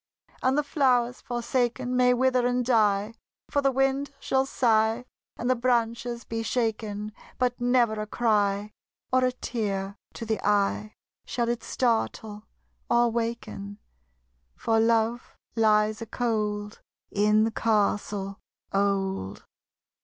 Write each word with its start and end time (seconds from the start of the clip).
And 0.41 0.57
the 0.57 0.63
flowers, 0.63 1.21
forsaken, 1.21 1.95
May 1.95 2.15
wither 2.15 2.47
and 2.47 2.65
die: 2.65 3.13
For 3.51 3.61
the 3.61 3.71
wind 3.71 4.09
shall 4.19 4.47
sigh, 4.47 5.05
And 5.37 5.47
the 5.47 5.55
branches 5.55 6.23
be 6.23 6.41
shaken; 6.41 7.11
But 7.37 7.61
never 7.61 7.93
a 8.01 8.07
cry. 8.07 8.73
Or 9.13 9.23
a 9.23 9.31
tear 9.31 9.97
to 10.13 10.25
the 10.25 10.43
eye, 10.43 10.95
Shall 11.27 11.49
it 11.49 11.61
startle 11.61 12.47
or 12.89 13.11
waken: 13.11 13.77
For 14.55 14.79
Love 14.79 15.35
lies 15.55 16.01
a 16.01 16.07
cold 16.07 16.81
In 17.11 17.43
the 17.43 17.51
castle 17.51 18.39
old. 18.73 19.45